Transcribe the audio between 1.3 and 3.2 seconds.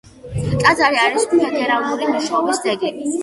ფედერალური მნიშვნელობის ძეგლი.